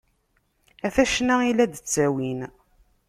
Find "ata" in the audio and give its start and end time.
0.85-1.03